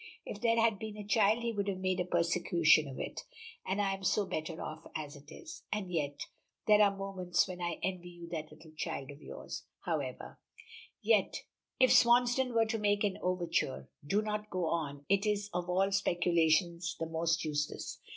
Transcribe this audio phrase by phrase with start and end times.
[0.25, 3.21] If there had been a child he would have made a persecution of it
[3.63, 5.61] and so I am better off as it is.
[5.71, 6.25] And yet,
[6.65, 9.61] there are moments when I envy you that little child of yours.
[9.81, 10.39] However"
[11.03, 11.43] "Yet
[11.79, 15.05] if Swansdown were to make an overture" "Do not go on.
[15.07, 17.99] It is of all speculations the most useless.